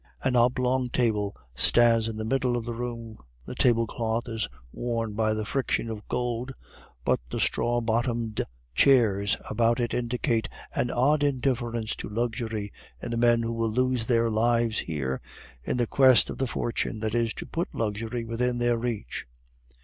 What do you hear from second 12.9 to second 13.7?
in the men who will